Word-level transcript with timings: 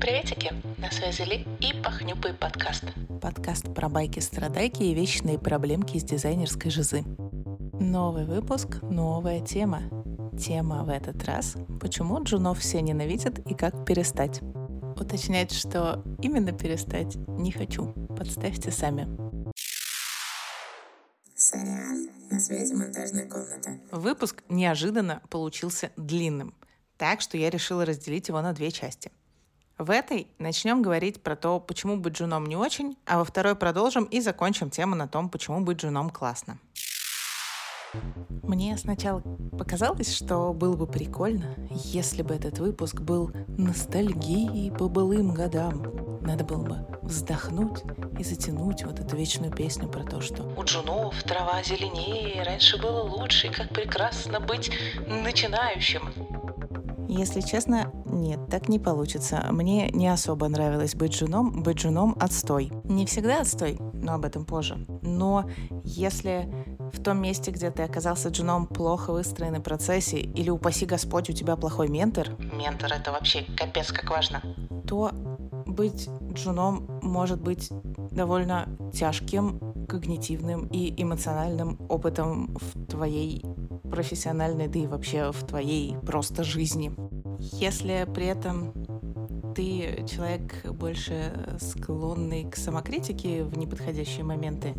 Приветики! 0.00 0.52
На 0.78 0.92
связи 0.92 1.22
Ли 1.22 1.46
и 1.58 1.82
Пахнюпый 1.82 2.32
подкаст. 2.32 2.84
Подкаст 3.20 3.74
про 3.74 3.88
байки-страдайки 3.88 4.84
и 4.84 4.94
вечные 4.94 5.40
проблемки 5.40 5.96
из 5.96 6.04
дизайнерской 6.04 6.70
жизы. 6.70 7.02
Новый 7.80 8.24
выпуск, 8.24 8.80
новая 8.82 9.40
тема. 9.40 9.82
Тема 10.38 10.84
в 10.84 10.88
этот 10.88 11.24
раз 11.24 11.56
«Почему 11.80 12.22
джунов 12.22 12.60
все 12.60 12.80
ненавидят 12.80 13.40
и 13.40 13.54
как 13.54 13.84
перестать?» 13.84 14.40
Уточнять, 14.96 15.52
что 15.52 16.04
именно 16.22 16.52
перестать 16.52 17.16
не 17.16 17.50
хочу. 17.50 17.92
Подставьте 18.16 18.70
сами. 18.70 19.08
Сорян, 21.34 22.08
на 22.30 22.38
связи 22.38 22.72
монтажная 22.72 23.28
комната. 23.28 23.80
Выпуск 23.90 24.44
неожиданно 24.48 25.22
получился 25.28 25.90
длинным, 25.96 26.54
так 26.96 27.20
что 27.20 27.36
я 27.36 27.50
решила 27.50 27.84
разделить 27.84 28.28
его 28.28 28.40
на 28.40 28.52
две 28.52 28.70
части. 28.70 29.10
В 29.78 29.92
этой 29.92 30.26
начнем 30.40 30.82
говорить 30.82 31.22
про 31.22 31.36
то, 31.36 31.60
почему 31.60 31.96
быть 31.96 32.16
женом 32.16 32.46
не 32.46 32.56
очень, 32.56 32.96
а 33.06 33.18
во 33.18 33.24
второй 33.24 33.54
продолжим 33.54 34.04
и 34.04 34.20
закончим 34.20 34.70
тему 34.70 34.96
на 34.96 35.06
том, 35.06 35.30
почему 35.30 35.60
быть 35.60 35.80
женом 35.80 36.10
классно. 36.10 36.58
Мне 38.42 38.76
сначала 38.76 39.20
показалось, 39.56 40.12
что 40.12 40.52
было 40.52 40.74
бы 40.74 40.88
прикольно, 40.88 41.54
если 41.70 42.22
бы 42.22 42.34
этот 42.34 42.58
выпуск 42.58 43.00
был 43.00 43.30
ностальгией 43.46 44.72
по 44.72 44.88
былым 44.88 45.32
годам. 45.32 45.84
Надо 46.22 46.44
было 46.44 46.64
бы 46.64 46.86
вздохнуть 47.02 47.84
и 48.18 48.24
затянуть 48.24 48.82
вот 48.82 48.98
эту 48.98 49.16
вечную 49.16 49.52
песню 49.52 49.88
про 49.88 50.02
то, 50.02 50.20
что 50.20 50.42
У 50.56 50.64
джунов 50.64 51.22
трава 51.22 51.62
зеленее, 51.62 52.42
раньше 52.42 52.78
было 52.78 53.02
лучше, 53.02 53.46
и 53.46 53.50
как 53.50 53.68
прекрасно 53.70 54.40
быть 54.40 54.72
начинающим. 55.06 56.37
Если 57.08 57.40
честно, 57.40 57.90
нет, 58.04 58.38
так 58.50 58.68
не 58.68 58.78
получится. 58.78 59.46
Мне 59.50 59.88
не 59.90 60.08
особо 60.08 60.48
нравилось 60.48 60.94
быть 60.94 61.14
женом. 61.14 61.62
Быть 61.62 61.80
женом— 61.80 62.14
отстой. 62.20 62.70
Не 62.84 63.06
всегда 63.06 63.40
отстой, 63.40 63.78
но 63.94 64.14
об 64.14 64.26
этом 64.26 64.44
позже. 64.44 64.86
Но 65.02 65.48
если 65.84 66.52
в 66.92 67.02
том 67.02 67.20
месте, 67.22 67.50
где 67.50 67.70
ты 67.70 67.82
оказался 67.82 68.28
джуном, 68.28 68.66
плохо 68.66 69.12
выстроенный 69.12 69.60
процессе, 69.60 70.18
или, 70.18 70.50
упаси 70.50 70.84
Господь, 70.84 71.30
у 71.30 71.32
тебя 71.32 71.56
плохой 71.56 71.88
ментор, 71.88 72.36
Ментор— 72.52 72.92
это 72.94 73.10
вообще 73.10 73.44
капец 73.56 73.90
как 73.90 74.10
важно. 74.10 74.42
то 74.86 75.10
быть 75.66 76.08
джуном 76.32 77.00
может 77.02 77.40
быть 77.40 77.70
довольно 78.10 78.68
тяжким 78.92 79.60
когнитивным 79.88 80.66
и 80.66 80.94
эмоциональным 81.02 81.78
опытом 81.88 82.56
в 82.56 82.86
твоей 82.86 83.44
профессиональной, 83.88 84.68
да 84.68 84.78
и 84.78 84.86
вообще 84.86 85.32
в 85.32 85.44
твоей 85.46 85.96
просто 85.98 86.44
жизни. 86.44 86.92
Если 87.38 88.06
при 88.14 88.26
этом 88.26 88.72
ты 89.54 90.04
человек 90.08 90.66
больше 90.70 91.58
склонный 91.60 92.48
к 92.48 92.56
самокритике 92.56 93.42
в 93.44 93.58
неподходящие 93.58 94.24
моменты 94.24 94.74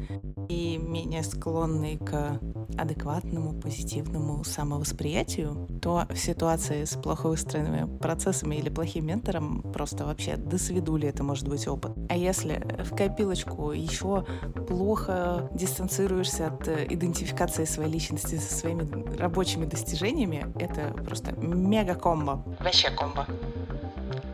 и 0.50 0.78
менее 0.78 1.24
склонный 1.24 1.98
к 1.98 2.40
адекватному, 2.78 3.54
позитивному 3.54 4.44
самовосприятию, 4.44 5.68
то 5.82 6.06
в 6.10 6.18
ситуации 6.18 6.86
с 6.86 6.96
плохо 6.96 7.28
выстроенными 7.28 7.98
процессами 8.00 8.56
или 8.56 8.70
плохим 8.70 9.06
ментором 9.06 9.62
просто 9.62 10.06
вообще 10.06 10.36
до 10.38 10.58
свидули 10.58 11.08
это 11.08 11.24
может 11.24 11.48
быть 11.48 11.68
опыт. 11.68 11.92
А 12.10 12.18
если 12.18 12.66
в 12.84 12.96
копилочку 12.96 13.72
еще 13.72 14.26
плохо 14.68 15.50
дистанцируешься 15.54 16.48
от 16.48 16.68
идентификации 16.68 17.66
своей 17.66 17.92
личности 17.92 18.36
со 18.36 18.54
своими 18.54 19.18
рабочими 19.18 19.66
достижениями, 19.66 20.52
это 20.60 20.94
просто 21.04 21.34
мега-комбо. 21.34 22.44
Вообще 22.60 22.90
комбо. 22.90 23.28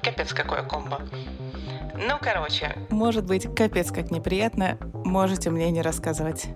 Капец 0.02 0.34
какое 0.34 0.64
комбо. 0.64 1.02
Ну, 1.98 2.18
короче, 2.22 2.76
Может 2.90 3.26
быть, 3.26 3.54
капец 3.56 3.92
как 3.92 4.12
неприятно, 4.12 4.78
можете 5.06 5.50
мне 5.50 5.72
не 5.72 5.82
рассказывать. 5.82 6.48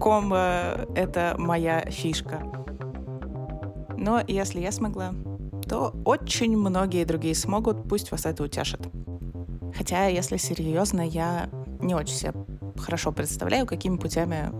Комбо— 0.00 0.86
это 0.94 1.34
моя 1.38 1.82
фишка. 1.82 2.42
Но 3.96 4.22
если 4.26 4.60
я 4.60 4.72
смогла, 4.72 5.12
то 5.68 5.94
очень 6.04 6.56
многие 6.56 7.04
другие 7.04 7.34
смогут, 7.34 7.88
пусть 7.88 8.10
вас 8.10 8.26
это 8.26 8.42
утешит. 8.42 8.80
Хотя, 9.76 10.06
если 10.06 10.36
серьезно, 10.36 11.02
я 11.02 11.48
не 11.80 11.94
очень 11.94 12.16
себе 12.16 12.32
хорошо 12.80 13.12
представляю, 13.12 13.66
какими 13.66 13.96
путями 13.96 14.50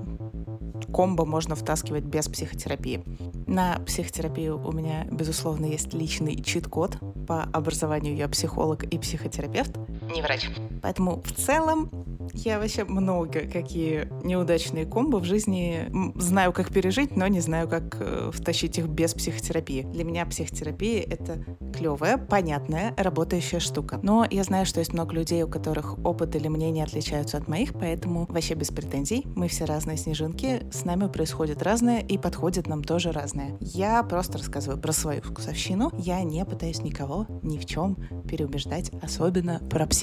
комбо 0.92 1.24
можно 1.24 1.54
втаскивать 1.54 2.04
без 2.04 2.28
психотерапии. 2.28 3.02
На 3.46 3.78
психотерапию 3.86 4.60
у 4.64 4.72
меня, 4.72 5.06
безусловно, 5.10 5.66
есть 5.66 5.92
личный 5.94 6.40
чит-код. 6.42 6.98
По 7.26 7.44
образованию 7.44 8.14
я 8.16 8.28
психолог 8.28 8.84
и 8.84 8.98
психотерапевт. 8.98 9.76
Не 10.10 10.22
врач. 10.22 10.48
Поэтому 10.82 11.22
в 11.22 11.32
целом 11.32 11.90
я 12.34 12.58
вообще 12.58 12.84
много 12.84 13.40
какие 13.40 14.08
неудачные 14.24 14.86
комбо 14.86 15.18
в 15.18 15.24
жизни 15.24 15.90
знаю, 16.16 16.52
как 16.52 16.72
пережить, 16.72 17.16
но 17.16 17.26
не 17.26 17.40
знаю, 17.40 17.68
как 17.68 17.96
э, 17.98 18.30
втащить 18.32 18.78
их 18.78 18.86
без 18.86 19.14
психотерапии. 19.14 19.82
Для 19.82 20.04
меня 20.04 20.26
психотерапия— 20.26 21.02
это 21.10 21.44
клевая, 21.76 22.18
понятная, 22.18 22.94
работающая 22.96 23.60
штука. 23.60 23.98
Но 24.02 24.26
я 24.30 24.44
знаю, 24.44 24.66
что 24.66 24.80
есть 24.80 24.92
много 24.92 25.14
людей, 25.14 25.42
у 25.42 25.48
которых 25.48 25.98
опыт 26.04 26.36
или 26.36 26.48
мнения 26.48 26.84
отличаются 26.84 27.36
от 27.38 27.48
моих, 27.48 27.72
поэтому 27.72 28.26
вообще 28.28 28.54
без 28.54 28.68
претензий. 28.68 29.26
Мы 29.34 29.48
все 29.48 29.64
разные 29.64 29.96
снежинки, 29.96 30.62
с 30.72 30.84
нами 30.84 31.08
происходит 31.08 31.62
разное, 31.62 32.00
и 32.00 32.18
подходит 32.18 32.66
нам 32.66 32.84
тоже 32.84 33.12
разное. 33.12 33.56
Я 33.60 34.02
просто 34.02 34.38
рассказываю 34.38 34.80
про 34.80 34.92
свою 34.92 35.22
вкусовщину. 35.22 35.92
Я 35.98 36.22
не 36.22 36.44
пытаюсь 36.44 36.82
никого 36.82 37.26
ни 37.42 37.58
в 37.58 37.66
чем 37.66 37.96
переубеждать, 38.28 38.90
особенно 39.02 39.58
про 39.70 39.86
психотерапию. 39.86 39.99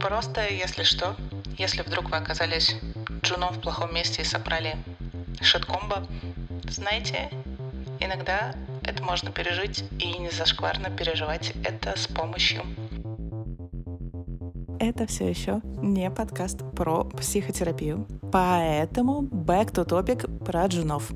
Просто, 0.00 0.46
если 0.48 0.82
что, 0.82 1.16
если 1.58 1.82
вдруг 1.82 2.10
вы 2.10 2.16
оказались 2.16 2.76
джуном 3.22 3.52
в 3.54 3.60
плохом 3.60 3.94
месте 3.94 4.22
и 4.22 4.24
собрали 4.24 4.76
шит-комбо, 5.40 6.06
знаете, 6.68 7.30
иногда 8.00 8.54
это 8.82 9.02
можно 9.02 9.30
пережить 9.30 9.84
и 9.98 10.18
не 10.18 10.30
зашкварно 10.30 10.90
переживать 10.90 11.52
это 11.64 11.98
с 11.98 12.06
помощью 12.06 12.62
Это 14.80 15.06
все 15.06 15.28
еще 15.28 15.60
не 15.80 16.10
подкаст 16.10 16.58
про 16.74 17.04
психотерапию. 17.04 18.04
Поэтому 18.32 19.22
back 19.22 19.72
to 19.72 19.86
topic 19.86 20.44
про 20.44 20.66
джунов. 20.66 21.12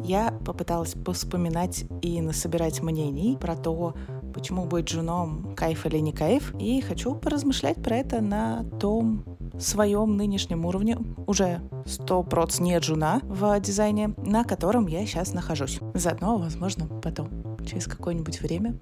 Я 0.00 0.30
попыталась 0.44 0.94
поспоминать 0.94 1.84
и 2.00 2.22
насобирать 2.22 2.80
мнений 2.80 3.36
про 3.38 3.56
то, 3.56 3.94
почему 4.34 4.66
быть 4.66 4.86
джуном 4.86 5.54
кайф 5.54 5.86
или 5.86 5.98
не 5.98 6.12
кайф, 6.12 6.54
и 6.58 6.80
хочу 6.80 7.14
поразмышлять 7.14 7.82
про 7.82 7.96
это 7.96 8.20
на 8.20 8.64
том 8.80 9.24
своем 9.58 10.16
нынешнем 10.16 10.66
уровне, 10.66 10.98
уже 11.26 11.60
100% 11.84 12.62
не 12.62 12.78
джуна 12.78 13.20
в 13.22 13.58
дизайне, 13.60 14.14
на 14.18 14.44
котором 14.44 14.86
я 14.88 15.06
сейчас 15.06 15.32
нахожусь. 15.32 15.78
Заодно, 15.94 16.36
возможно, 16.36 16.86
потом, 16.86 17.56
через 17.64 17.86
какое-нибудь 17.86 18.40
время, 18.40 18.76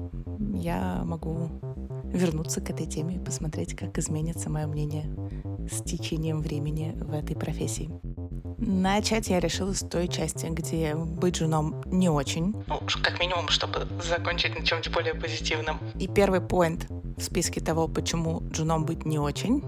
я 0.54 1.02
могу 1.04 1.50
вернуться 2.04 2.60
к 2.60 2.70
этой 2.70 2.86
теме 2.86 3.16
и 3.16 3.19
посмотреть, 3.19 3.74
как 3.74 3.98
изменится 3.98 4.50
мое 4.50 4.66
мнение 4.66 5.04
с 5.70 5.82
течением 5.82 6.40
времени 6.40 6.94
в 6.96 7.12
этой 7.12 7.36
профессии. 7.36 7.90
Начать 8.65 9.28
я 9.28 9.41
решила 9.41 9.73
с 9.73 9.81
той 9.81 10.06
части, 10.06 10.47
где 10.47 10.95
быть 10.95 11.34
женом 11.34 11.83
не 11.87 12.09
очень. 12.09 12.55
Ну, 12.69 12.81
как 13.03 13.19
минимум, 13.19 13.49
чтобы 13.49 13.89
закончить 14.00 14.56
на 14.56 14.65
чем-то 14.65 14.89
более 14.91 15.15
позитивном. 15.15 15.81
И 15.99 16.06
первый 16.06 16.41
поинт 16.41 16.87
в 16.89 17.23
списке 17.23 17.61
того, 17.61 17.89
почему 17.89 18.41
женом 18.55 18.84
быть 18.84 19.05
не 19.05 19.19
очень, 19.19 19.65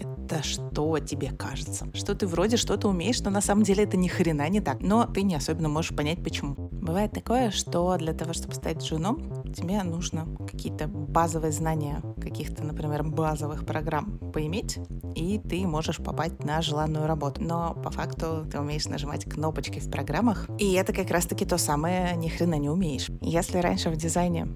это 0.00 0.42
что 0.42 0.98
тебе 0.98 1.30
кажется. 1.30 1.88
Что 1.92 2.14
ты 2.14 2.26
вроде 2.26 2.56
что-то 2.56 2.88
умеешь, 2.88 3.20
но 3.20 3.28
на 3.28 3.42
самом 3.42 3.64
деле 3.64 3.84
это 3.84 3.98
ни 3.98 4.08
хрена 4.08 4.48
не 4.48 4.62
так. 4.62 4.80
Но 4.80 5.04
ты 5.04 5.22
не 5.22 5.34
особенно 5.34 5.68
можешь 5.68 5.94
понять, 5.94 6.24
почему. 6.24 6.54
Бывает 6.54 7.12
такое, 7.12 7.50
что 7.50 7.98
для 7.98 8.14
того, 8.14 8.32
чтобы 8.32 8.54
стать 8.54 8.82
женом, 8.82 9.37
тебе 9.52 9.82
нужно 9.82 10.26
какие-то 10.46 10.88
базовые 10.88 11.52
знания 11.52 12.02
каких-то, 12.20 12.64
например, 12.64 13.02
базовых 13.04 13.64
программ 13.64 14.18
поиметь, 14.32 14.78
и 15.14 15.38
ты 15.38 15.66
можешь 15.66 15.98
попасть 15.98 16.42
на 16.44 16.62
желанную 16.62 17.06
работу. 17.06 17.42
Но 17.42 17.74
по 17.74 17.90
факту 17.90 18.46
ты 18.50 18.58
умеешь 18.58 18.86
нажимать 18.86 19.24
кнопочки 19.24 19.78
в 19.80 19.90
программах, 19.90 20.48
и 20.58 20.72
это 20.72 20.92
как 20.92 21.10
раз-таки 21.10 21.44
то 21.44 21.58
самое 21.58 22.16
ни 22.16 22.28
хрена 22.28 22.54
не 22.54 22.70
умеешь. 22.70 23.08
Если 23.20 23.58
раньше 23.58 23.90
в 23.90 23.96
дизайне 23.96 24.48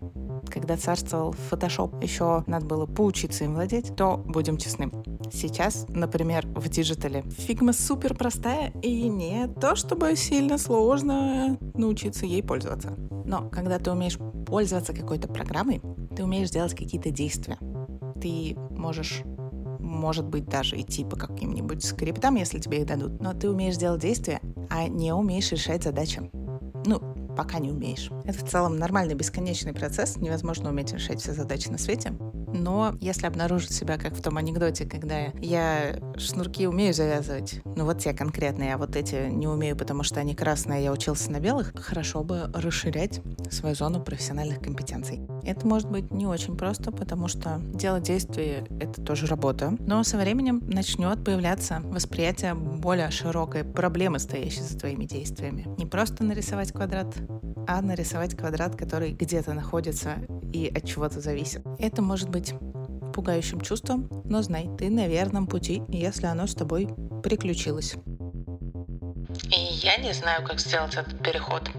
когда 0.52 0.76
царствовал 0.76 1.34
Photoshop, 1.50 2.02
еще 2.04 2.44
надо 2.46 2.66
было 2.66 2.86
поучиться 2.86 3.44
им 3.44 3.54
владеть, 3.54 3.96
то 3.96 4.18
будем 4.18 4.58
честны. 4.58 4.90
Сейчас, 5.32 5.86
например, 5.88 6.46
в 6.46 6.68
digital 6.68 7.15
е 7.16 7.22
Figma 7.22 7.72
супер 7.72 8.14
простая 8.14 8.70
и 8.82 9.08
не 9.08 9.48
то, 9.48 9.74
чтобы 9.76 10.14
сильно 10.14 10.58
сложно 10.58 11.58
научиться 11.74 12.26
ей 12.26 12.42
пользоваться. 12.42 12.94
Но 13.24 13.48
когда 13.48 13.78
ты 13.78 13.90
умеешь 13.90 14.18
пользоваться 14.52 14.92
какой-то 14.92 15.28
программой, 15.28 15.80
ты 16.14 16.22
умеешь 16.22 16.50
делать 16.50 16.74
какие-то 16.74 17.10
действия. 17.10 17.56
Ты 18.20 18.54
можешь 18.68 19.22
может 19.78 20.26
быть, 20.26 20.44
даже 20.44 20.78
идти 20.78 21.04
по 21.04 21.16
каким-нибудь 21.16 21.82
скриптам, 21.82 22.36
если 22.36 22.58
тебе 22.58 22.82
их 22.82 22.86
дадут. 22.86 23.20
Но 23.20 23.32
ты 23.32 23.50
умеешь 23.50 23.76
делать 23.76 24.02
действия, 24.02 24.40
а 24.68 24.88
не 24.88 25.12
умеешь 25.12 25.50
решать 25.52 25.82
задачи. 25.82 26.30
Ну, 26.84 27.00
пока 27.34 27.58
не 27.58 27.70
умеешь. 27.70 28.10
Это 28.24 28.44
в 28.44 28.48
целом 28.48 28.76
нормальный 28.76 29.14
бесконечный 29.14 29.72
процесс. 29.72 30.16
Невозможно 30.18 30.68
уметь 30.68 30.92
решать 30.92 31.20
все 31.20 31.32
задачи 31.32 31.68
на 31.68 31.78
свете. 31.78 32.12
Но 32.52 32.94
если 33.00 33.26
обнаружить 33.26 33.72
себя, 33.72 33.98
как 33.98 34.14
в 34.14 34.22
том 34.22 34.36
анекдоте, 34.36 34.84
когда 34.84 35.26
я 35.40 35.98
шнурки 36.16 36.66
умею 36.66 36.94
завязывать, 36.94 37.60
ну 37.64 37.84
вот 37.84 37.98
те 37.98 38.12
конкретные, 38.12 38.74
а 38.74 38.78
вот 38.78 38.96
эти 38.96 39.28
не 39.30 39.46
умею, 39.46 39.76
потому 39.76 40.02
что 40.02 40.20
они 40.20 40.34
красные, 40.34 40.84
я 40.84 40.92
учился 40.92 41.30
на 41.30 41.40
белых, 41.40 41.72
хорошо 41.74 42.22
бы 42.22 42.50
расширять 42.54 43.20
свою 43.50 43.74
зону 43.74 44.02
профессиональных 44.02 44.60
компетенций. 44.60 45.20
Это 45.44 45.66
может 45.66 45.90
быть 45.90 46.10
не 46.10 46.26
очень 46.26 46.56
просто, 46.56 46.92
потому 46.92 47.28
что 47.28 47.58
делать 47.74 48.04
действия— 48.04 48.64
это 48.80 49.02
тоже 49.02 49.26
работа. 49.26 49.76
Но 49.80 50.02
со 50.04 50.16
временем 50.16 50.62
начнет 50.66 51.24
появляться 51.24 51.80
восприятие 51.84 52.54
более 52.54 53.10
широкой 53.10 53.64
проблемы, 53.64 54.18
стоящей 54.18 54.62
за 54.62 54.78
твоими 54.78 55.04
действиями. 55.04 55.66
Не 55.78 55.86
просто 55.86 56.24
нарисовать 56.24 56.72
квадрат, 56.72 57.14
а 57.66 57.80
нарисовать 57.82 58.36
квадрат, 58.36 58.76
который 58.76 59.12
где-то 59.12 59.54
находится 59.54 60.16
и 60.52 60.66
от 60.74 60.86
чего-то 60.86 61.20
зависит. 61.20 61.62
Это 61.78 62.02
может 62.02 62.28
быть 62.28 62.54
пугающим 63.14 63.60
чувством, 63.60 64.08
но 64.24 64.42
знай, 64.42 64.70
ты 64.78 64.90
на 64.90 65.06
верном 65.06 65.46
пути, 65.46 65.82
если 65.88 66.26
оно 66.26 66.46
с 66.46 66.54
тобой 66.54 66.88
приключилось. 67.22 67.94
И 69.50 69.60
я 69.82 69.96
не 69.98 70.12
знаю, 70.12 70.44
как 70.46 70.60
сделать 70.60 70.94
этот 70.94 71.22
переход. 71.22 71.70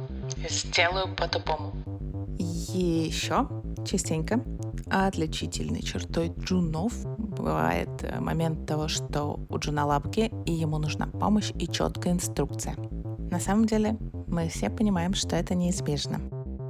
Сделаю 0.49 1.15
по-тупому. 1.15 1.73
Еще 2.37 3.47
частенько 3.85 4.43
отличительной 4.89 5.81
чертой 5.81 6.31
джунов 6.39 6.93
бывает 7.17 7.89
момент 8.19 8.67
того, 8.67 8.87
что 8.87 9.39
у 9.49 9.57
джуна 9.57 9.85
лапки, 9.85 10.31
и 10.45 10.53
ему 10.53 10.77
нужна 10.77 11.07
помощь 11.07 11.51
и 11.59 11.67
четкая 11.67 12.13
инструкция. 12.13 12.75
На 13.31 13.39
самом 13.39 13.65
деле, 13.65 13.97
мы 14.33 14.49
все 14.49 14.69
понимаем, 14.69 15.13
что 15.13 15.35
это 15.35 15.53
неизбежно. 15.55 16.19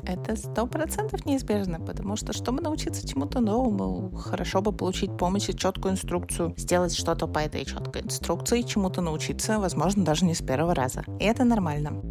Это 0.06 0.36
сто 0.36 0.68
процентов 0.68 1.25
неизбежно, 1.25 1.80
потому 1.80 2.18
что, 2.18 2.33
чтобы 2.33 2.62
научиться 2.62 3.07
чему-то 3.07 3.39
новому, 3.39 4.13
хорошо 4.13 4.62
бы 4.62 4.74
получить 4.74 5.15
помощь 5.18 5.48
и 5.48 5.56
четкую 5.56 5.94
инструкцию, 5.94 6.54
сделать 6.57 6.94
что-то 6.94 7.25
по 7.25 7.39
этой 7.39 7.63
четкой 7.63 8.01
инструкции, 8.01 8.63
чему-то 8.63 9.01
научиться, 9.01 9.60
возможно, 9.60 10.04
даже 10.04 10.25
не 10.25 10.33
с 10.33 10.42
первого 10.42 10.75
раза. 10.75 11.06
И 11.21 11.24
это 11.24 11.45
нормально. 11.45 12.01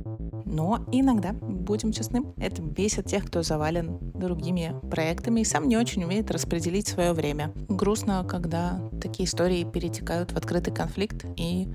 Но 0.46 0.80
иногда, 0.90 1.32
будем 1.32 1.92
честны, 1.92 2.24
это 2.38 2.62
бесит 2.62 3.06
тех, 3.06 3.26
кто 3.26 3.42
завален 3.42 3.98
другими 4.14 4.74
проектами 4.90 5.40
и 5.40 5.44
сам 5.44 5.68
не 5.68 5.76
очень 5.76 6.04
умеет 6.04 6.30
распределить 6.30 6.88
свое 6.88 7.12
время. 7.12 7.52
Грустно, 7.68 8.24
когда 8.28 8.80
такие 9.00 9.26
истории 9.26 9.64
перетекают 9.64 10.32
в 10.32 10.36
открытый 10.36 10.74
конфликт 10.74 11.24
и 11.36 11.68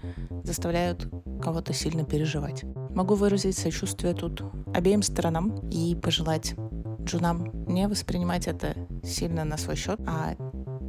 заставляют 0.44 1.08
кого-то 1.42 1.74
сильно 1.74 2.04
переживать. 2.04 2.66
Могу 2.98 3.14
выразить 3.14 3.56
сочувствие 3.56 4.16
тут 4.16 4.42
обеим 4.74 5.04
сторонам 5.04 5.70
и 5.70 5.94
пожелать 5.94 6.56
джунам 7.04 7.52
не 7.68 7.88
воспринимать 7.88 8.48
это 8.48 8.74
сильно 9.04 9.46
на 9.46 9.56
свой 9.58 9.76
счет, 9.76 10.00
а 10.08 10.34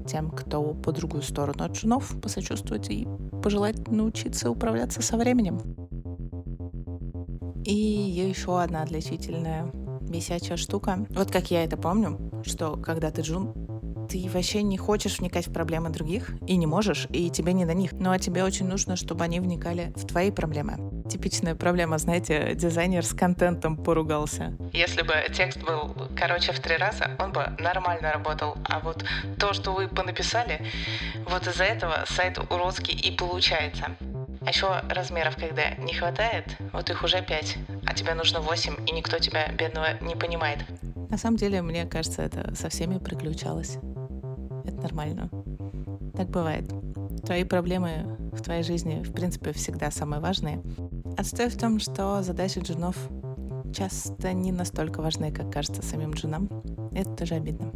тем, 0.09 0.31
кто 0.31 0.73
по 0.73 0.91
другую 0.91 1.23
сторону 1.23 1.65
от 1.65 1.73
джунов, 1.73 2.19
посочувствовать 2.23 2.89
и 2.89 3.07
пожелать 3.43 3.89
научиться 3.89 4.51
управляться 4.51 5.03
со 5.03 5.19
временем. 5.19 5.61
И 7.67 7.75
еще 7.75 8.59
одна 8.59 8.85
отличительная 8.85 9.71
бесячая 10.01 10.57
штука. 10.57 11.07
Вот 11.11 11.31
как 11.31 11.51
я 11.51 11.63
это 11.63 11.77
помню, 11.77 12.19
что 12.43 12.79
когда 12.79 13.11
ты 13.11 13.21
джун, 13.21 13.53
ты 14.09 14.27
вообще 14.33 14.63
не 14.63 14.79
хочешь 14.79 15.19
вникать 15.19 15.47
в 15.47 15.53
проблемы 15.53 15.91
других 15.91 16.33
и 16.47 16.57
не 16.57 16.67
можешь, 16.67 17.07
и 17.11 17.29
тебе 17.29 17.53
не 17.53 17.67
до 17.67 17.75
них. 17.75 17.93
Ну 17.93 18.11
а 18.11 18.19
тебе 18.19 18.45
очень 18.45 18.67
нужно, 18.67 18.97
чтобы 18.97 19.25
они 19.25 19.41
вникали 19.41 19.93
в 19.95 20.07
твои 20.07 20.31
проблемы. 20.31 20.98
Типичная 21.09 21.55
проблема, 21.55 21.99
знаете, 21.99 22.55
дизайнер 22.55 23.05
с 23.05 23.15
контентом 23.15 23.77
поругался. 23.77 24.57
Если 24.73 25.03
бы 25.03 25.15
текст 25.33 25.63
был 25.63 25.95
короче 26.17 26.53
в 26.53 26.61
три 26.61 26.77
раза, 26.77 27.17
он 27.19 27.33
бы 27.33 27.47
нормально 27.59 28.13
работал. 28.13 28.57
А 28.65 28.81
вот 28.81 29.05
то, 29.39 29.53
что 29.53 29.73
вы 29.73 29.89
понаписали, 29.89 30.61
вот 31.29 31.47
из-за 31.47 31.65
этого 31.65 32.05
сайт 32.07 32.39
уродский 32.51 32.95
и 32.95 33.11
получается. 33.17 33.97
А 34.45 34.51
еще 34.51 34.69
размеров, 34.89 35.37
когда 35.37 35.75
не 35.77 35.95
хватает, 35.95 36.57
вот 36.73 36.91
их 36.91 37.03
уже 37.03 37.23
пять, 37.23 37.57
а 37.87 37.95
тебе 37.95 38.15
нужно 38.15 38.41
восемь, 38.41 38.75
и 38.87 38.93
никто 38.93 39.19
тебя, 39.19 39.49
бедного, 39.53 39.99
не 40.01 40.15
понимает. 40.15 40.59
На 41.11 41.17
самом 41.17 41.37
деле, 41.37 41.63
мне 41.63 41.87
кажется, 41.87 42.23
это 42.23 42.55
со 42.55 42.69
всеми 42.69 42.99
приключалось 42.99 43.79
это 44.69 44.83
нормально. 44.83 45.29
Так 46.15 46.31
бывает. 46.31 46.71
Твои 47.25 47.45
проблемы 47.45 48.17
в 48.33 48.43
твоей 48.43 48.63
жизни, 48.63 49.03
в 49.03 49.13
принципе, 49.13 49.53
всегда 49.53 49.91
самые 49.91 50.21
важные. 50.21 50.63
Отстой 51.19 51.49
в 51.49 51.59
том, 51.59 51.81
что 51.81 52.23
задачи 52.23 52.61
джунов 52.61 52.97
часто 53.75 54.33
не 54.33 54.53
настолько 54.53 55.03
важны, 55.03 55.33
как 55.33 55.53
кажется 55.53 55.83
самим 55.83 56.13
джунам. 56.13 56.49
Это 56.93 57.11
тоже 57.11 57.35
обидно. 57.35 57.73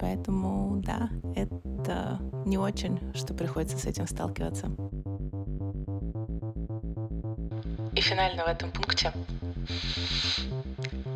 Поэтому, 0.00 0.80
да, 0.82 1.10
это 1.36 2.18
не 2.46 2.56
очень, 2.56 2.98
что 3.12 3.34
приходится 3.34 3.76
с 3.76 3.84
этим 3.84 4.06
сталкиваться. 4.06 4.68
И 7.94 8.00
финально 8.00 8.44
в 8.44 8.48
этом 8.48 8.70
пункте 8.70 9.12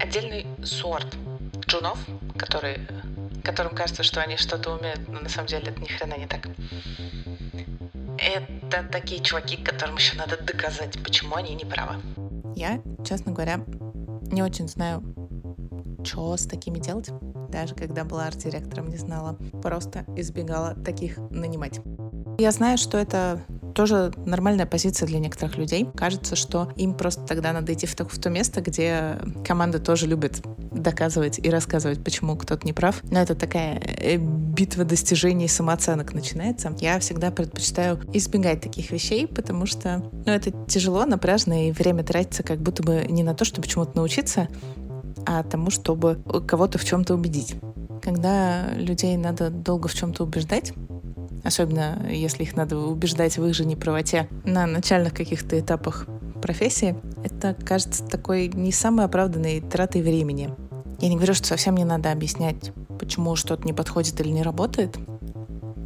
отдельный 0.01 0.47
сорт 0.63 1.17
джунов, 1.67 1.99
которые 2.37 2.87
которым 3.43 3.75
кажется, 3.75 4.03
что 4.03 4.21
они 4.21 4.37
что-то 4.37 4.77
умеют, 4.77 5.09
но 5.09 5.21
на 5.21 5.29
самом 5.31 5.49
деле 5.49 5.69
это 5.69 5.81
ни 5.81 5.87
хрена 5.87 6.19
не 6.19 6.27
так. 6.27 6.47
Это 8.71 8.87
такие 8.91 9.23
чуваки, 9.23 9.57
которым 9.57 9.97
еще 9.97 10.17
надо 10.17 10.37
доказать, 10.43 11.03
почему 11.03 11.37
они 11.37 11.55
не 11.55 11.65
правы. 11.65 11.95
Я, 12.55 12.83
честно 13.07 13.33
говоря, 13.33 13.65
не 14.31 14.43
очень 14.43 14.69
знаю, 14.69 15.03
что 16.05 16.37
с 16.37 16.47
такими 16.47 16.79
делать. 16.79 17.09
Даже 17.49 17.75
когда 17.75 18.05
была 18.05 18.27
арт-директором, 18.27 18.89
не 18.89 18.99
знала. 18.99 19.39
Просто 19.63 20.05
избегала 20.17 20.75
таких 20.75 21.17
нанимать. 21.31 21.81
Я 22.39 22.53
знаю, 22.53 22.77
что 22.79 22.99
это 22.99 23.43
тоже 23.75 24.13
нормальная 24.27 24.67
позиция 24.67 25.07
для 25.07 25.19
некоторых 25.19 25.57
людей. 25.57 25.89
Кажется, 25.97 26.37
что 26.37 26.71
им 26.77 26.95
просто 26.95 27.25
тогда 27.25 27.53
надо 27.53 27.73
идти 27.73 27.87
в 27.87 27.95
то, 27.95 28.07
в 28.07 28.19
то 28.19 28.29
место, 28.29 28.61
где 28.61 29.19
команда 29.47 29.79
тоже 29.79 30.07
любит 30.07 30.43
доказывать 30.73 31.39
и 31.39 31.49
рассказывать, 31.49 32.03
почему 32.05 32.37
кто-то 32.37 32.67
не 32.67 32.73
прав. 32.73 33.03
Но 33.11 33.21
это 33.21 33.35
такая 33.35 33.81
э, 33.81 34.19
битва 34.59 34.85
достижений 34.85 35.47
самооценок 35.47 36.15
начинается. 36.15 36.75
Я 36.81 36.99
всегда 36.99 37.31
предпочитаю 37.31 38.01
избегать 38.13 38.61
таких 38.61 38.91
вещей, 38.91 39.29
потому 39.29 39.67
что 39.67 40.03
ну, 40.27 40.33
это 40.33 40.51
тяжело, 40.67 41.05
напряжно, 41.05 41.69
и 41.69 41.71
время 41.71 42.03
тратится 42.03 42.43
как 42.43 42.59
будто 42.59 42.83
бы 42.83 43.07
не 43.09 43.23
на 43.23 43.35
то, 43.35 43.45
чтобы 43.45 43.69
чему-то 43.69 43.97
научиться, 43.97 44.49
а 45.27 45.45
тому, 45.45 45.71
чтобы 45.71 46.21
кого-то 46.49 46.79
в 46.79 46.85
чем-то 46.85 47.15
убедить. 47.15 47.55
Когда 48.03 48.69
людей 48.73 49.17
надо 49.17 49.51
долго 49.51 49.87
в 49.87 49.95
чем-то 49.95 50.25
убеждать, 50.25 50.73
особенно 51.45 52.09
если 52.11 52.43
их 52.43 52.57
надо 52.57 52.79
убеждать 52.79 53.39
в 53.39 53.47
их 53.47 53.55
же 53.55 53.65
неправоте 53.65 54.29
на 54.45 54.67
начальных 54.67 55.15
каких-то 55.15 55.59
этапах 55.61 56.07
профессии, 56.43 56.97
это 57.23 57.55
кажется 57.55 58.05
такой 58.05 58.49
не 58.49 58.73
самой 58.73 59.07
оправданной 59.07 59.61
тратой 59.61 60.03
времени. 60.03 60.51
Я 61.01 61.09
не 61.09 61.15
говорю, 61.15 61.35
что 61.35 61.47
совсем 61.47 61.77
не 61.77 61.85
надо 61.85 62.11
объяснять, 62.11 62.73
почему 62.99 63.37
что-то 63.37 63.65
не 63.65 63.73
подходит 63.73 64.21
или 64.21 64.31
не 64.31 64.43
работает, 64.43 64.97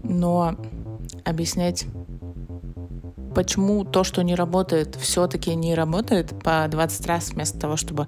но 0.02 0.56
объяснять, 1.24 1.86
почему 3.34 3.84
то, 3.84 4.04
что 4.04 4.22
не 4.22 4.34
работает, 4.34 4.96
все-таки 4.96 5.54
не 5.54 5.74
работает 5.74 6.30
по 6.42 6.66
20 6.68 7.06
раз 7.06 7.30
вместо 7.30 7.58
того, 7.58 7.76
чтобы 7.76 8.06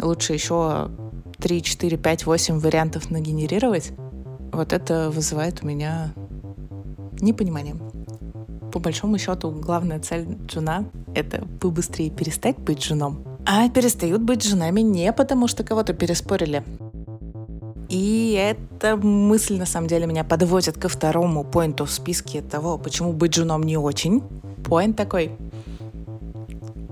лучше 0.00 0.32
еще 0.32 0.90
3, 1.38 1.62
4, 1.62 1.96
5, 1.96 2.26
8 2.26 2.58
вариантов 2.58 3.10
нагенерировать, 3.10 3.92
вот 4.52 4.72
это 4.72 5.10
вызывает 5.10 5.62
у 5.62 5.66
меня 5.66 6.12
непонимание. 7.20 7.76
По 8.72 8.78
большому 8.78 9.18
счету, 9.18 9.50
главная 9.50 10.00
цель 10.00 10.38
джуна— 10.46 10.84
это 11.14 11.46
побыстрее 11.60 12.10
перестать 12.10 12.58
быть 12.58 12.82
женом. 12.82 13.24
А 13.44 13.68
перестают 13.68 14.22
быть 14.22 14.44
женами 14.44 14.80
не 14.80 15.12
потому, 15.12 15.48
что 15.48 15.64
кого-то 15.64 15.94
переспорили. 15.94 16.64
И 17.92 18.32
эта 18.32 18.96
мысль, 18.96 19.58
на 19.58 19.66
самом 19.66 19.86
деле, 19.86 20.06
меня 20.06 20.24
подводит 20.24 20.78
ко 20.78 20.88
второму 20.88 21.44
поинту 21.44 21.84
в 21.84 21.90
списке 21.90 22.40
того, 22.40 22.78
почему 22.78 23.12
быть 23.12 23.34
женом 23.34 23.62
не 23.62 23.76
очень. 23.76 24.22
Поинт 24.64 24.96
такой. 24.96 25.30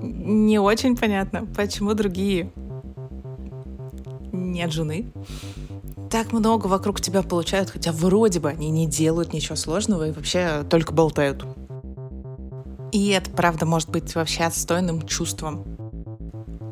Не 0.03 0.59
очень 0.59 0.97
понятно, 0.97 1.47
почему 1.57 1.95
другие 1.95 2.53
нет 4.33 4.73
жены 4.73 5.13
так 6.11 6.33
много 6.33 6.67
вокруг 6.67 7.01
тебя 7.01 7.23
получают, 7.23 7.71
хотя 7.71 7.93
вроде 7.93 8.41
бы 8.41 8.49
они 8.49 8.69
не 8.71 8.87
делают 8.87 9.33
ничего 9.33 9.55
сложного 9.55 10.09
и 10.09 10.13
вообще 10.13 10.65
только 10.69 10.93
болтают. 10.93 11.47
И 12.91 13.11
это, 13.11 13.31
правда, 13.31 13.65
может 13.65 13.89
быть 13.91 14.15
вообще 14.17 14.43
отстойным 14.43 15.07
чувством. 15.07 15.65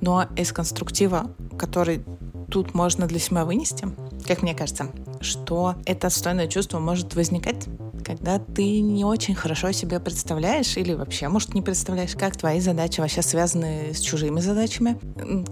Но 0.00 0.26
из 0.36 0.52
конструктива, 0.52 1.30
который 1.56 2.04
тут 2.50 2.74
можно 2.74 3.06
для 3.06 3.18
себя 3.18 3.44
вынести, 3.44 3.88
как 4.26 4.42
мне 4.42 4.54
кажется, 4.54 4.88
что 5.20 5.74
это 5.84 6.06
отстойное 6.06 6.48
чувство 6.48 6.78
может 6.78 7.14
возникать, 7.14 7.66
когда 8.04 8.38
ты 8.38 8.80
не 8.80 9.04
очень 9.04 9.34
хорошо 9.34 9.72
себе 9.72 10.00
представляешь 10.00 10.76
или 10.76 10.94
вообще, 10.94 11.28
может, 11.28 11.54
не 11.54 11.62
представляешь, 11.62 12.14
как 12.14 12.36
твои 12.36 12.60
задачи 12.60 13.00
вообще 13.00 13.22
связаны 13.22 13.92
с 13.92 14.00
чужими 14.00 14.40
задачами, 14.40 14.98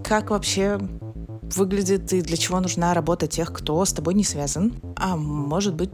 как 0.03 0.31
вообще 0.31 0.79
выглядит 1.55 2.11
и 2.13 2.21
для 2.21 2.37
чего 2.37 2.59
нужна 2.59 2.93
работа 2.93 3.27
тех, 3.27 3.53
кто 3.53 3.83
с 3.85 3.93
тобой 3.93 4.13
не 4.13 4.23
связан. 4.23 4.73
А 4.95 5.15
может 5.15 5.75
быть, 5.75 5.91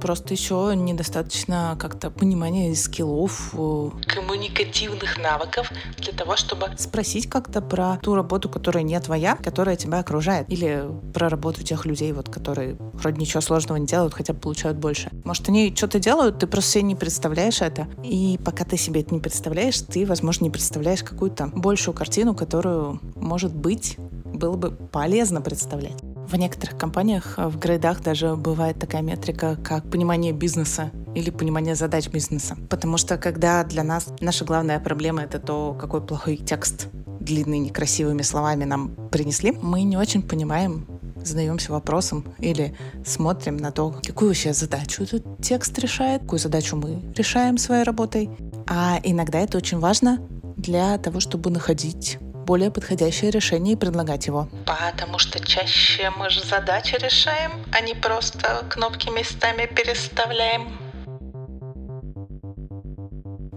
Просто 0.00 0.34
еще 0.34 0.72
недостаточно 0.74 1.76
как-то 1.78 2.10
понимания 2.10 2.74
скиллов, 2.74 3.54
э, 3.54 3.90
коммуникативных 4.06 5.18
навыков 5.18 5.70
для 5.98 6.12
того, 6.12 6.36
чтобы 6.36 6.70
спросить 6.78 7.28
как-то 7.28 7.60
про 7.60 7.96
ту 7.98 8.14
работу, 8.14 8.48
которая 8.48 8.82
не 8.82 8.98
твоя, 9.00 9.36
которая 9.36 9.76
тебя 9.76 9.98
окружает. 9.98 10.50
Или 10.50 10.84
про 11.12 11.28
работу 11.28 11.62
тех 11.62 11.84
людей, 11.86 12.12
вот, 12.12 12.28
которые 12.28 12.76
вроде 12.94 13.20
ничего 13.20 13.40
сложного 13.40 13.78
не 13.78 13.86
делают, 13.86 14.14
хотя 14.14 14.34
получают 14.34 14.78
больше. 14.78 15.10
Может, 15.24 15.48
они 15.48 15.74
что-то 15.74 15.98
делают, 15.98 16.38
ты 16.38 16.46
просто 16.46 16.72
себе 16.72 16.82
не 16.82 16.94
представляешь 16.94 17.60
это. 17.60 17.88
И 18.04 18.38
пока 18.44 18.64
ты 18.64 18.76
себе 18.76 19.00
это 19.00 19.14
не 19.14 19.20
представляешь, 19.20 19.80
ты, 19.80 20.06
возможно, 20.06 20.44
не 20.44 20.50
представляешь 20.50 21.02
какую-то 21.02 21.50
большую 21.54 21.94
картину, 21.94 22.34
которую, 22.34 23.00
может 23.16 23.54
быть, 23.54 23.96
было 23.98 24.56
бы 24.56 24.70
полезно 24.70 25.40
представлять. 25.40 25.96
В 26.28 26.36
некоторых 26.36 26.76
компаниях 26.76 27.38
э, 27.38 27.48
в 27.48 27.58
грейдах 27.58 28.02
даже 28.02 28.36
бывает 28.36 28.78
такая 28.78 29.00
метрика, 29.00 29.56
как 29.64 29.90
понимание 29.90 30.34
бизнеса 30.34 30.90
или 31.14 31.30
понимание 31.30 31.74
задач 31.74 32.06
бизнеса. 32.08 32.54
Потому 32.68 32.98
что 32.98 33.16
когда 33.16 33.64
для 33.64 33.82
нас 33.82 34.08
наша 34.20 34.44
главная 34.44 34.78
проблема— 34.78 35.22
это 35.24 35.38
то, 35.38 35.74
какой 35.80 36.02
плохой 36.02 36.36
текст 36.36 36.88
длинный, 37.18 37.58
некрасивыми 37.58 38.20
словами 38.20 38.64
нам 38.64 38.94
принесли, 39.10 39.52
мы 39.52 39.84
не 39.84 39.96
очень 39.96 40.22
понимаем, 40.22 40.86
задаемся 41.24 41.72
вопросом 41.72 42.26
или 42.38 42.76
смотрим 43.06 43.56
на 43.56 43.70
то, 43.70 43.98
какую 44.06 44.28
вообще 44.28 44.52
задачу 44.52 45.04
этот 45.04 45.24
текст 45.40 45.78
решает, 45.78 46.22
какую 46.22 46.40
задачу 46.40 46.76
мы 46.76 47.10
решаем 47.16 47.56
своей 47.56 47.84
работой. 47.84 48.28
А 48.66 49.00
иногда 49.02 49.38
это 49.38 49.56
очень 49.56 49.78
важно 49.78 50.20
для 50.58 50.98
того, 50.98 51.20
чтобы 51.20 51.48
находить 51.48 52.18
более 52.48 52.70
подходящее 52.70 53.30
решение 53.30 53.74
и 53.74 53.76
предлагать 53.76 54.26
его. 54.26 54.48
Потому 54.64 55.18
что 55.18 55.38
чаще 55.38 56.10
мы 56.18 56.30
же 56.30 56.42
задачи 56.42 56.96
решаем, 56.98 57.52
а 57.72 57.82
не 57.82 57.94
просто 57.94 58.64
кнопки 58.70 59.10
местами 59.10 59.66
переставляем. 59.66 60.62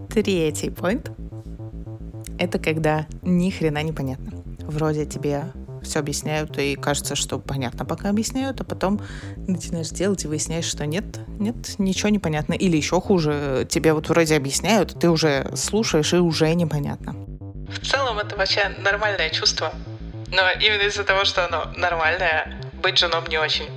Третий 0.09 0.67
point— 0.67 1.09
это 2.37 2.59
когда 2.59 3.07
ни 3.21 3.49
хрена 3.49 3.81
не 3.81 3.93
понятно. 3.93 4.43
Вроде 4.67 5.05
тебе 5.05 5.45
все 5.81 5.99
объясняют, 5.99 6.57
и 6.59 6.75
кажется, 6.75 7.15
что 7.15 7.39
понятно, 7.39 7.85
пока 7.85 8.09
объясняют, 8.09 8.59
а 8.59 8.65
потом 8.65 8.99
начинаешь 9.47 9.89
делать 9.91 10.25
и 10.25 10.27
выясняешь, 10.27 10.65
что 10.65 10.85
нет, 10.85 11.05
нет, 11.39 11.79
ничего 11.79 12.09
не 12.09 12.19
понятно. 12.19 12.55
Или 12.55 12.75
еще 12.75 12.99
хуже, 12.99 13.65
тебе 13.69 13.93
вот 13.93 14.09
вроде 14.09 14.35
объясняют, 14.35 14.99
ты 14.99 15.09
уже 15.09 15.49
слушаешь, 15.55 16.13
и 16.13 16.17
уже 16.17 16.53
непонятно. 16.55 17.15
В 17.73 17.87
целом 17.87 18.19
это 18.19 18.35
вообще 18.35 18.69
нормальное 18.79 19.29
чувство. 19.29 19.71
Но 20.27 20.41
именно 20.59 20.83
из-за 20.83 21.03
того, 21.03 21.25
что 21.25 21.45
оно 21.45 21.71
нормальное, 21.77 22.61
быть 22.81 22.97
женом 22.97 23.25
не 23.27 23.37
очень. 23.37 23.69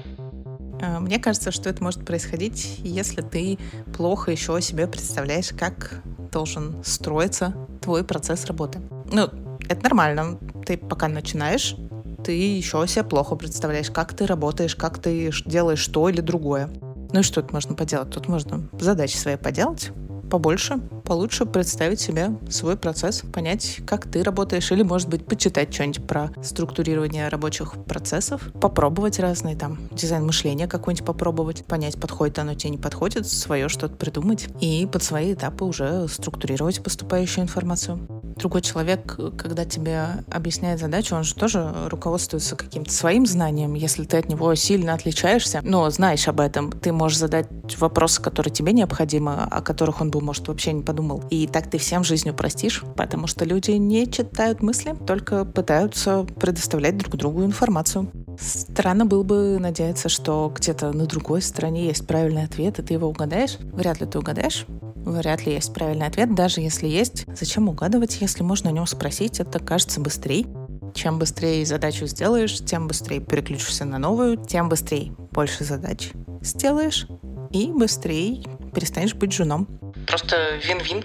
А, 0.80 1.00
мне 1.00 1.18
кажется, 1.18 1.50
что 1.50 1.68
это 1.68 1.82
может 1.82 2.04
происходить, 2.04 2.78
если 2.78 3.22
ты 3.22 3.58
плохо 3.96 4.30
еще 4.30 4.60
себе 4.60 4.86
представляешь, 4.86 5.50
как 5.58 6.02
должен 6.32 6.82
строиться 6.84 7.54
твой 7.80 8.04
процесс 8.04 8.44
работы. 8.46 8.80
Ну, 9.12 9.28
это 9.68 9.82
нормально. 9.82 10.38
Ты 10.66 10.76
пока 10.76 11.08
начинаешь, 11.08 11.76
ты 12.24 12.32
еще 12.32 12.86
себе 12.86 13.04
плохо 13.04 13.36
представляешь, 13.36 13.90
как 13.90 14.14
ты 14.14 14.26
работаешь, 14.26 14.74
как 14.74 14.98
ты 15.00 15.30
делаешь 15.44 15.86
то 15.86 16.08
или 16.08 16.20
другое. 16.20 16.70
Ну 17.12 17.20
и 17.20 17.22
что 17.22 17.42
тут 17.42 17.52
можно 17.52 17.74
поделать? 17.74 18.10
Тут 18.10 18.28
можно 18.28 18.68
задачи 18.80 19.16
свои 19.16 19.36
поделать, 19.36 19.90
побольше, 20.30 20.78
получше 21.04 21.46
представить 21.46 22.00
себе 22.00 22.30
свой 22.48 22.76
процесс, 22.76 23.22
понять, 23.32 23.80
как 23.86 24.10
ты 24.10 24.22
работаешь, 24.22 24.72
или, 24.72 24.82
может 24.82 25.08
быть, 25.08 25.26
почитать 25.26 25.72
что-нибудь 25.72 26.06
про 26.06 26.30
структурирование 26.42 27.28
рабочих 27.28 27.74
процессов, 27.84 28.50
попробовать 28.60 29.18
разные 29.18 29.56
там 29.56 29.88
дизайн 29.92 30.24
мышления 30.24 30.66
какой-нибудь 30.66 31.06
попробовать, 31.06 31.64
понять, 31.66 32.00
подходит 32.00 32.38
оно 32.38 32.54
тебе, 32.54 32.70
не 32.70 32.78
подходит, 32.78 33.28
свое 33.28 33.68
что-то 33.68 33.96
придумать 33.96 34.48
и 34.60 34.88
под 34.90 35.02
свои 35.02 35.34
этапы 35.34 35.64
уже 35.64 36.08
структурировать 36.08 36.82
поступающую 36.82 37.44
информацию. 37.44 38.08
Другой 38.36 38.62
человек, 38.62 39.16
когда 39.38 39.64
тебе 39.64 40.06
объясняет 40.30 40.80
задачу, 40.80 41.14
он 41.14 41.22
же 41.22 41.34
тоже 41.34 41.72
руководствуется 41.86 42.56
каким-то 42.56 42.92
своим 42.92 43.26
знанием. 43.26 43.74
Если 43.74 44.04
ты 44.04 44.16
от 44.16 44.28
него 44.28 44.52
сильно 44.54 44.94
отличаешься, 44.94 45.60
но 45.62 45.88
знаешь 45.90 46.26
об 46.26 46.40
этом, 46.40 46.72
ты 46.72 46.92
можешь 46.92 47.18
задать 47.18 47.46
вопросы, 47.78 48.20
которые 48.20 48.52
тебе 48.52 48.72
необходимы, 48.72 49.34
о 49.34 49.60
которых 49.60 50.00
он 50.00 50.10
бы, 50.10 50.20
может, 50.20 50.48
вообще 50.48 50.72
не 50.72 50.80
подумал. 50.82 50.93
И 51.30 51.46
так 51.46 51.70
ты 51.70 51.78
всем 51.78 52.04
жизнью 52.04 52.34
простишь, 52.34 52.82
потому 52.96 53.26
что 53.26 53.44
люди 53.44 53.72
не 53.72 54.10
читают 54.10 54.62
мысли, 54.62 54.94
только 55.06 55.44
пытаются 55.44 56.24
предоставлять 56.40 56.96
друг 56.98 57.16
другу 57.16 57.44
информацию. 57.44 58.10
Странно 58.38 59.06
было 59.06 59.22
бы 59.22 59.58
надеяться, 59.58 60.08
что 60.08 60.52
где-то 60.54 60.92
на 60.92 61.06
другой 61.06 61.42
стороне 61.42 61.86
есть 61.86 62.06
правильный 62.06 62.44
ответ, 62.44 62.78
и 62.78 62.82
ты 62.82 62.94
его 62.94 63.08
угадаешь. 63.08 63.58
Вряд 63.60 64.00
ли 64.00 64.06
ты 64.06 64.18
угадаешь. 64.18 64.66
Вряд 65.04 65.44
ли 65.44 65.52
есть 65.52 65.72
правильный 65.72 66.06
ответ, 66.06 66.34
даже 66.34 66.60
если 66.60 66.88
есть. 66.88 67.26
Зачем 67.28 67.68
угадывать, 67.68 68.20
если 68.20 68.42
можно 68.42 68.70
о 68.70 68.72
нем 68.72 68.86
спросить? 68.86 69.38
Это 69.40 69.58
кажется 69.58 70.00
быстрее. 70.00 70.46
Чем 70.94 71.18
быстрее 71.18 71.66
задачу 71.66 72.06
сделаешь, 72.06 72.58
тем 72.60 72.88
быстрее 72.88 73.20
переключишься 73.20 73.84
на 73.84 73.98
новую, 73.98 74.36
тем 74.36 74.68
быстрее 74.68 75.12
больше 75.32 75.64
задач 75.64 76.12
сделаешь 76.40 77.08
и 77.50 77.66
быстрее 77.72 78.42
перестанешь 78.74 79.14
быть 79.14 79.32
джуном. 79.32 79.66
Просто 80.06 80.56
вин-вин. 80.56 81.02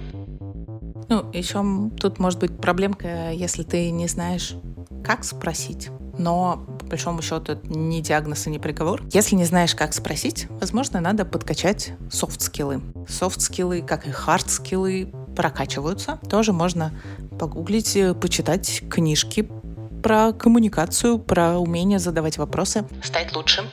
Ну, 1.07 1.31
еще 1.33 1.63
тут 1.99 2.19
может 2.19 2.39
быть 2.39 2.55
проблемка, 2.57 3.31
если 3.31 3.63
ты 3.63 3.89
не 3.89 4.07
знаешь, 4.07 4.53
как 5.03 5.23
спросить. 5.23 5.89
Но, 6.17 6.65
по 6.79 6.85
большому 6.85 7.21
счету, 7.21 7.53
это 7.53 7.67
не 7.67 8.01
диагноз 8.01 8.45
и 8.45 8.49
не 8.49 8.59
приговор. 8.59 9.01
Если 9.13 9.35
не 9.35 9.45
знаешь, 9.45 9.73
как 9.73 9.93
спросить, 9.93 10.47
возможно, 10.49 10.99
надо 10.99 11.25
подкачать 11.25 11.93
soft 12.11 12.37
skill 12.37 12.68
ы. 12.68 12.81
Soft 13.07 13.34
skill 13.34 13.68
ы, 13.68 13.81
как 13.81 14.05
и 14.05 14.11
hard 14.11 14.48
skill 14.48 14.95
ы, 14.95 15.13
прокачиваются. 15.35 16.19
Тоже 16.29 16.51
можно 16.51 16.91
погуглить, 17.39 17.97
почитать 18.19 18.83
книжки 18.89 19.49
про 20.03 20.33
коммуникацию, 20.33 21.19
про 21.19 21.57
умение 21.57 21.99
задавать 21.99 22.37
вопросы. 22.37 22.85
Стать 23.01 23.35
лучшим. 23.35 23.65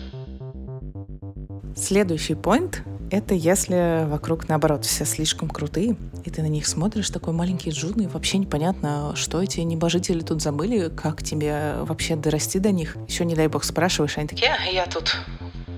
Следующий 1.76 2.34
point 2.34 2.76
это 3.10 3.34
если 3.34 4.06
вокруг, 4.06 4.48
наоборот, 4.48 4.84
все 4.84 5.04
слишком 5.04 5.48
крутые, 5.48 5.96
и 6.24 6.30
ты 6.30 6.42
на 6.42 6.48
них 6.48 6.66
смотришь, 6.66 7.10
такой 7.10 7.32
маленький 7.32 7.70
джун, 7.70 8.00
и 8.00 8.06
вообще 8.06 8.38
непонятно, 8.38 9.12
что 9.14 9.42
эти 9.42 9.60
небожители 9.60 10.20
тут 10.20 10.42
забыли, 10.42 10.88
как 10.88 11.22
тебе 11.22 11.76
вообще 11.82 12.16
дорасти 12.16 12.58
до 12.58 12.72
них. 12.72 12.96
Еще, 13.08 13.24
не 13.24 13.34
дай 13.34 13.48
бог, 13.48 13.64
спрашиваешь, 13.64 14.18
они 14.18 14.28
такие... 14.28 14.48
Я, 14.48 14.70
я 14.70 14.86
тут 14.86 15.16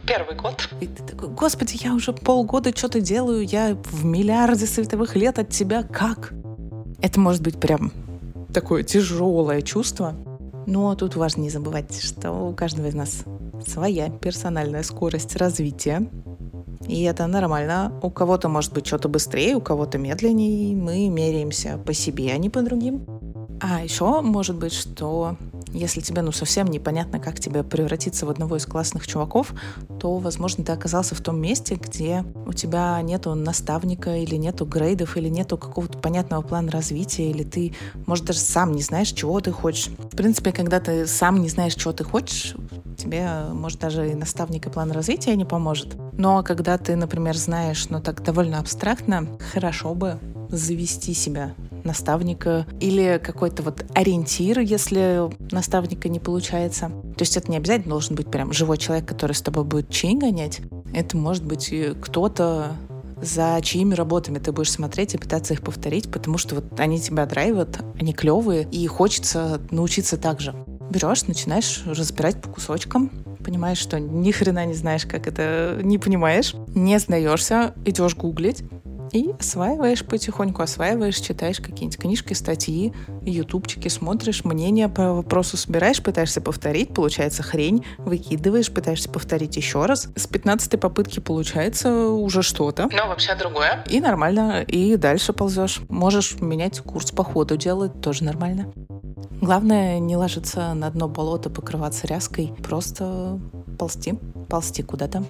первый 0.06 0.36
год. 0.36 0.68
И 0.80 0.86
ты 0.86 1.02
такой, 1.02 1.28
господи, 1.28 1.78
я 1.82 1.92
уже 1.94 2.12
полгода 2.12 2.74
что-то 2.74 3.00
делаю, 3.00 3.44
я 3.44 3.76
в 3.84 4.04
миллиарде 4.04 4.66
световых 4.66 5.16
лет 5.16 5.38
от 5.38 5.50
тебя, 5.50 5.82
как? 5.82 6.32
Это 7.00 7.20
может 7.20 7.42
быть 7.42 7.60
прям 7.60 7.92
такое 8.52 8.82
тяжелое 8.82 9.62
чувство. 9.62 10.14
Но 10.66 10.94
тут 10.94 11.16
важно 11.16 11.42
не 11.42 11.50
забывать, 11.50 12.02
что 12.02 12.32
у 12.32 12.54
каждого 12.54 12.86
из 12.86 12.94
нас 12.94 13.24
своя 13.66 14.10
персональная 14.10 14.82
скорость 14.82 15.36
развития, 15.36 16.08
и 16.88 17.02
это 17.02 17.26
нормально. 17.26 17.92
У 18.02 18.10
кого-то 18.10 18.48
может 18.48 18.72
быть 18.72 18.86
что-то 18.86 19.08
быстрее, 19.08 19.56
у 19.56 19.60
кого-то 19.60 19.98
медленнее. 19.98 20.74
Мы 20.74 21.08
меряемся 21.08 21.78
по 21.84 21.92
себе, 21.92 22.32
а 22.32 22.38
не 22.38 22.50
по 22.50 22.62
другим. 22.62 23.17
А 23.60 23.82
еще 23.82 24.20
может 24.20 24.56
быть, 24.56 24.72
что 24.72 25.36
если 25.72 26.00
тебе 26.00 26.22
ну 26.22 26.32
совсем 26.32 26.68
непонятно, 26.68 27.18
как 27.18 27.40
тебе 27.40 27.62
превратиться 27.62 28.24
в 28.26 28.30
одного 28.30 28.56
из 28.56 28.66
классных 28.66 29.06
чуваков, 29.06 29.52
то, 29.98 30.18
возможно, 30.18 30.64
ты 30.64 30.72
оказался 30.72 31.14
в 31.14 31.20
том 31.20 31.40
месте, 31.40 31.74
где 31.74 32.24
у 32.46 32.52
тебя 32.52 33.00
нету 33.02 33.34
наставника 33.34 34.16
или 34.16 34.36
нету 34.36 34.64
грейдов, 34.64 35.16
или 35.16 35.28
нету 35.28 35.58
какого-то 35.58 35.98
понятного 35.98 36.42
плана 36.42 36.70
развития, 36.70 37.30
или 37.30 37.42
ты, 37.42 37.74
может, 38.06 38.24
даже 38.26 38.38
сам 38.38 38.72
не 38.72 38.82
знаешь, 38.82 39.08
чего 39.08 39.40
ты 39.40 39.52
хочешь. 39.52 39.88
В 39.88 40.16
принципе, 40.16 40.52
когда 40.52 40.80
ты 40.80 41.06
сам 41.06 41.40
не 41.40 41.48
знаешь, 41.48 41.74
чего 41.74 41.92
ты 41.92 42.04
хочешь, 42.04 42.54
тебе, 42.96 43.28
может, 43.52 43.80
даже 43.80 44.10
и 44.10 44.14
наставник 44.14 44.66
и 44.66 44.70
план 44.70 44.92
развития 44.92 45.36
не 45.36 45.44
поможет. 45.44 45.96
Но 46.12 46.42
когда 46.42 46.78
ты, 46.78 46.96
например, 46.96 47.36
знаешь, 47.36 47.88
ну 47.90 48.00
так 48.00 48.22
довольно 48.22 48.58
абстрактно, 48.58 49.26
хорошо 49.52 49.94
бы 49.94 50.18
завести 50.50 51.14
себя 51.14 51.54
наставника 51.84 52.66
или 52.80 53.20
какой-то 53.22 53.62
вот 53.62 53.84
ориентир, 53.94 54.60
если 54.60 55.30
наставника 55.52 56.08
не 56.08 56.20
получается. 56.20 56.90
То 57.16 57.22
есть 57.22 57.36
это 57.36 57.50
не 57.50 57.56
обязательно 57.56 57.90
должен 57.90 58.16
быть 58.16 58.30
прям 58.30 58.52
живой 58.52 58.78
человек, 58.78 59.06
который 59.06 59.32
с 59.32 59.42
тобой 59.42 59.64
будет 59.64 59.90
чей 59.90 60.14
гонять. 60.14 60.60
Это 60.92 61.16
может 61.16 61.44
быть 61.44 61.72
кто-то, 62.00 62.72
за 63.20 63.58
чьими 63.62 63.94
работами 63.94 64.38
ты 64.38 64.52
будешь 64.52 64.70
смотреть 64.70 65.14
и 65.14 65.18
пытаться 65.18 65.54
их 65.54 65.62
повторить, 65.62 66.10
потому 66.10 66.38
что 66.38 66.56
вот 66.56 66.78
они 66.78 67.00
тебя 67.00 67.26
драйвят, 67.26 67.80
они 67.98 68.12
клевые, 68.12 68.66
и 68.70 68.86
хочется 68.86 69.60
научиться 69.70 70.16
так 70.16 70.40
же. 70.40 70.54
Берешь, 70.90 71.26
начинаешь 71.26 71.82
разбирать 71.84 72.40
по 72.40 72.48
кусочкам, 72.48 73.10
понимаешь, 73.44 73.78
что 73.78 74.00
ни 74.00 74.30
хрена 74.30 74.64
не 74.64 74.74
знаешь, 74.74 75.04
как 75.04 75.26
это, 75.26 75.80
не 75.82 75.98
понимаешь, 75.98 76.54
не 76.74 76.98
сдаешься, 76.98 77.74
идешь 77.84 78.14
гуглить, 78.14 78.62
И 79.12 79.30
осваиваешь 79.38 80.04
потихоньку, 80.04 80.62
осваиваешь, 80.62 81.16
читаешь 81.16 81.58
какие-нибудь 81.58 81.98
книжки, 81.98 82.32
статьи, 82.34 82.92
ютубчики, 83.22 83.88
смотришь, 83.88 84.44
мнения 84.44 84.88
по 84.88 85.14
вопросу 85.14 85.56
собираешь, 85.56 86.02
пытаешься 86.02 86.40
повторить, 86.40 86.94
получается 86.94 87.42
хрень, 87.42 87.84
выкидываешь, 87.98 88.72
пытаешься 88.72 89.08
повторить 89.08 89.56
еще 89.56 89.86
раз. 89.86 90.08
С 90.16 90.26
15 90.26 90.78
попытки 90.80 91.20
получается 91.20 92.08
уже 92.08 92.42
что-то. 92.42 92.88
Но 92.92 93.08
вообще 93.08 93.34
другое. 93.34 93.84
И 93.88 94.00
нормально, 94.00 94.62
и 94.62 94.96
дальше 94.96 95.32
ползешь. 95.32 95.80
Можешь 95.88 96.40
менять 96.40 96.80
курс 96.80 97.10
по 97.10 97.24
ходу 97.24 97.56
делать, 97.56 98.00
тоже 98.00 98.24
нормально. 98.24 98.72
Главное 99.40 100.00
не 100.00 100.16
ложиться 100.16 100.74
на 100.74 100.90
дно 100.90 101.08
болота, 101.08 101.48
покрываться 101.48 102.06
ряской, 102.06 102.52
просто 102.62 103.40
ползти, 103.78 104.18
ползти 104.48 104.82
куда-то. 104.82 105.24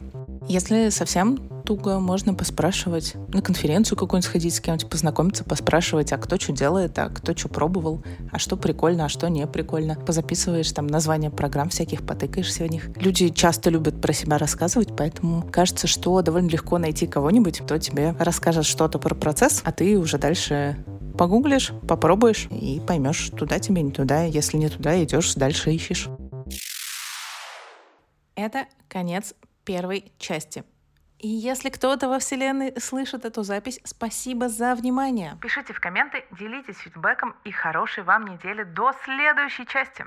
Если 0.49 0.88
совсем 0.88 1.38
туго, 1.68 2.00
можно 2.00 2.32
поспрашивать, 2.32 3.12
на 3.28 3.42
конференцию 3.42 3.98
какую-нибудь 3.98 4.25
сходить, 4.25 4.54
с 4.54 4.60
кем-нибудь 4.60 4.88
познакомиться, 4.88 5.44
поспрашивать, 5.44 6.14
а 6.14 6.16
кто 6.16 6.40
что 6.40 6.52
делает, 6.52 6.98
а 6.98 7.10
кто 7.10 7.37
что 7.37 7.50
пробовал, 7.50 8.02
а 8.32 8.38
что 8.38 8.56
прикольно, 8.56 9.04
а 9.04 9.08
что 9.10 9.28
не 9.28 9.46
прикольно. 9.46 9.94
Позаписываешь 9.94 10.72
там 10.72 10.87
названия 10.87 11.28
программ 11.28 11.68
всяких, 11.68 12.06
потыкаешься 12.06 12.64
в 12.64 12.70
них. 12.70 12.88
Люди 12.96 13.28
часто 13.28 13.68
любят 13.68 14.00
про 14.00 14.14
себя 14.14 14.38
рассказывать, 14.38 14.96
поэтому 14.96 15.46
кажется, 15.52 15.87
что 15.87 16.22
довольно 16.22 16.48
легко 16.48 16.78
найти 16.78 17.06
кого-нибудь, 17.06 17.58
кто 17.58 17.76
тебе 17.76 18.16
расскажет 18.18 18.64
что-то 18.64 18.98
про 18.98 19.14
процесс, 19.14 19.60
а 19.62 19.70
ты 19.70 19.98
уже 19.98 20.16
дальше 20.16 20.82
погуглишь, 21.18 21.72
попробуешь 21.87 22.48
и 22.50 22.80
поймешь, 22.80 23.28
туда 23.37 23.58
тебе, 23.58 23.82
не 23.82 23.92
туда. 23.92 24.22
Если 24.22 24.56
не 24.56 24.70
туда, 24.70 25.04
идешь 25.04 25.34
дальше 25.34 25.70
ищешь. 25.70 26.08
Это 28.37 28.64
конец 28.88 29.34
первой 29.66 30.12
части. 30.16 30.64
И 31.18 31.28
если 31.28 31.68
кто-то 31.68 32.08
во 32.08 32.20
Вселенной 32.20 32.80
слышит 32.80 33.25
эту 33.25 33.42
запись, 33.42 33.80
спасибо 33.84 34.48
за 34.48 34.75
внимание. 34.76 35.37
Пишите 35.40 35.72
в 35.72 35.80
комменты, 35.80 36.25
делитесь 36.30 36.76
фидбэком 36.78 37.34
и 37.44 37.50
хорошей 37.50 38.04
вам 38.04 38.26
недели 38.26 38.62
до 38.62 38.92
следующей 39.04 39.66
части. 39.66 40.04